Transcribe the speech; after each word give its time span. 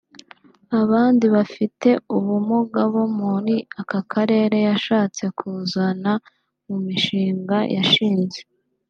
Abandi 0.81 1.25
bafite 1.35 1.89
ubumuga 2.17 2.79
bo 2.93 3.03
muri 3.19 3.55
aka 3.81 3.99
karere 4.11 4.57
yashatse 4.69 5.23
kuzana 5.37 6.11
mu 6.65 6.75
mushinga 6.85 7.57
yashinze 7.75 8.39